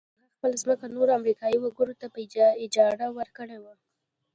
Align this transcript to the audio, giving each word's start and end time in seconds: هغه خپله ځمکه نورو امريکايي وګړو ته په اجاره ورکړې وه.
هغه 0.23 0.27
خپله 0.33 0.55
ځمکه 0.63 0.85
نورو 0.95 1.11
امريکايي 1.19 1.57
وګړو 1.59 1.93
ته 2.01 2.07
په 2.13 2.19
اجاره 2.65 3.07
ورکړې 3.17 3.57
وه. 3.63 3.73